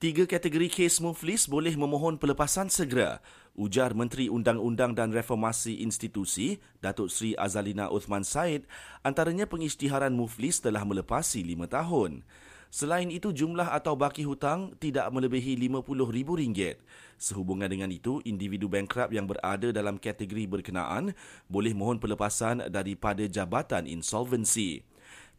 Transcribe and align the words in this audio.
Tiga 0.00 0.24
kategori 0.24 0.72
kes 0.72 0.96
muflis 1.04 1.44
boleh 1.44 1.76
memohon 1.76 2.16
pelepasan 2.16 2.72
segera, 2.72 3.20
ujar 3.52 3.92
Menteri 3.92 4.32
Undang-Undang 4.32 4.96
dan 4.96 5.12
Reformasi 5.12 5.84
Institusi, 5.84 6.56
Datuk 6.80 7.12
Seri 7.12 7.36
Azalina 7.36 7.92
Uthman 7.92 8.24
Said, 8.24 8.64
antaranya 9.04 9.44
pengisytiharan 9.44 10.16
muflis 10.16 10.64
telah 10.64 10.88
melepasi 10.88 11.44
lima 11.44 11.68
tahun. 11.68 12.24
Selain 12.72 13.12
itu, 13.12 13.28
jumlah 13.28 13.76
atau 13.76 13.92
baki 13.92 14.24
hutang 14.24 14.72
tidak 14.80 15.04
melebihi 15.12 15.68
RM50,000. 15.68 16.80
Sehubungan 17.20 17.68
dengan 17.68 17.92
itu, 17.92 18.24
individu 18.24 18.72
bankrupt 18.72 19.12
yang 19.12 19.28
berada 19.28 19.68
dalam 19.68 20.00
kategori 20.00 20.48
berkenaan 20.48 21.12
boleh 21.44 21.76
mohon 21.76 22.00
pelepasan 22.00 22.72
daripada 22.72 23.28
jabatan 23.28 23.84
insolvensi. 23.84 24.80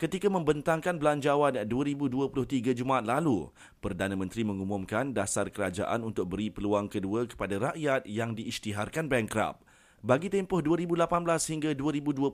Ketika 0.01 0.33
membentangkan 0.33 0.97
belanjawan 0.97 1.61
2023 1.61 2.73
Jumaat 2.73 3.05
lalu, 3.05 3.53
Perdana 3.85 4.17
Menteri 4.17 4.41
mengumumkan 4.41 5.13
dasar 5.13 5.53
kerajaan 5.53 6.01
untuk 6.01 6.25
beri 6.25 6.49
peluang 6.49 6.89
kedua 6.89 7.29
kepada 7.29 7.69
rakyat 7.69 8.09
yang 8.09 8.33
diisytiharkan 8.33 9.05
bankrupt. 9.05 9.61
Bagi 10.01 10.33
tempoh 10.33 10.57
2018 10.57 11.05
hingga 11.53 11.69
2022, 11.77 12.33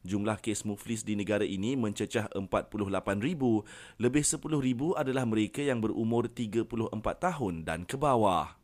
jumlah 0.00 0.40
kes 0.40 0.64
muflis 0.64 1.04
di 1.04 1.12
negara 1.12 1.44
ini 1.44 1.76
mencecah 1.76 2.32
48,000, 2.32 2.80
lebih 4.00 4.24
10,000 4.24 4.96
adalah 4.96 5.28
mereka 5.28 5.60
yang 5.60 5.84
berumur 5.84 6.24
34 6.32 6.72
tahun 7.20 7.68
dan 7.68 7.84
ke 7.84 8.00
bawah. 8.00 8.57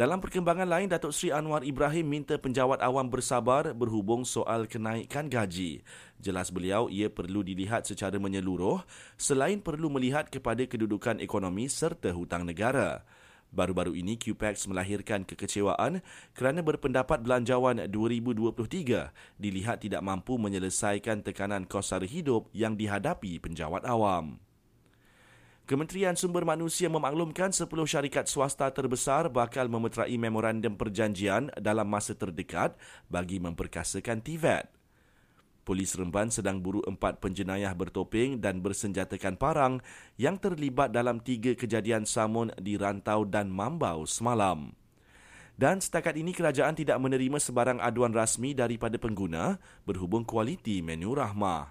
Dalam 0.00 0.16
perkembangan 0.16 0.64
lain, 0.64 0.88
Datuk 0.88 1.12
Seri 1.12 1.28
Anwar 1.28 1.60
Ibrahim 1.60 2.08
minta 2.08 2.40
penjawat 2.40 2.80
awam 2.80 3.12
bersabar 3.12 3.76
berhubung 3.76 4.24
soal 4.24 4.64
kenaikan 4.64 5.28
gaji. 5.28 5.84
Jelas 6.16 6.48
beliau, 6.48 6.88
ia 6.88 7.12
perlu 7.12 7.44
dilihat 7.44 7.84
secara 7.84 8.16
menyeluruh 8.16 8.80
selain 9.20 9.60
perlu 9.60 9.92
melihat 9.92 10.32
kepada 10.32 10.64
kedudukan 10.64 11.20
ekonomi 11.20 11.68
serta 11.68 12.16
hutang 12.16 12.48
negara. 12.48 13.04
Baru-baru 13.52 13.92
ini, 13.92 14.16
QPEX 14.16 14.72
melahirkan 14.72 15.28
kekecewaan 15.28 16.00
kerana 16.32 16.64
berpendapat 16.64 17.20
belanjawan 17.20 17.84
2023 17.84 19.12
dilihat 19.36 19.84
tidak 19.84 20.00
mampu 20.00 20.40
menyelesaikan 20.40 21.20
tekanan 21.20 21.68
kos 21.68 21.92
sara 21.92 22.08
hidup 22.08 22.48
yang 22.56 22.72
dihadapi 22.72 23.36
penjawat 23.36 23.84
awam. 23.84 24.40
Kementerian 25.70 26.18
Sumber 26.18 26.42
Manusia 26.42 26.90
memaklumkan 26.90 27.54
10 27.54 27.70
syarikat 27.86 28.26
swasta 28.26 28.66
terbesar 28.74 29.30
bakal 29.30 29.70
memeterai 29.70 30.18
memorandum 30.18 30.74
perjanjian 30.74 31.46
dalam 31.54 31.86
masa 31.86 32.10
terdekat 32.18 32.74
bagi 33.06 33.38
memperkasakan 33.38 34.18
TVET. 34.18 34.66
Polis 35.62 35.94
Remban 35.94 36.26
sedang 36.34 36.58
buru 36.58 36.82
empat 36.82 37.22
penjenayah 37.22 37.70
bertopeng 37.78 38.42
dan 38.42 38.58
bersenjatakan 38.58 39.38
parang 39.38 39.78
yang 40.18 40.42
terlibat 40.42 40.90
dalam 40.90 41.22
tiga 41.22 41.54
kejadian 41.54 42.02
samun 42.02 42.50
di 42.58 42.74
Rantau 42.74 43.22
dan 43.22 43.46
Mambau 43.46 44.10
semalam. 44.10 44.74
Dan 45.60 45.78
setakat 45.78 46.16
ini 46.16 46.32
kerajaan 46.32 46.72
tidak 46.72 46.96
menerima 46.96 47.36
sebarang 47.36 47.78
aduan 47.84 48.10
rasmi 48.10 48.58
daripada 48.58 48.98
pengguna 48.98 49.60
berhubung 49.86 50.26
kualiti 50.26 50.80
menu 50.80 51.14
rahmah. 51.14 51.68